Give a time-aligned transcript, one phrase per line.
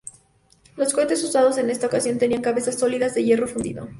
[0.77, 3.87] Los cohetes usados en esta ocasión tenían cabezas sólidas, de hierro fundido.